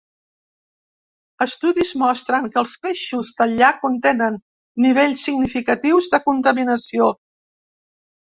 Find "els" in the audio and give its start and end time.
2.61-2.73